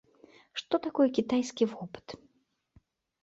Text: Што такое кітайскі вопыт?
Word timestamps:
Што 0.59 0.75
такое 0.85 1.05
кітайскі 1.17 1.63
вопыт? 1.73 2.07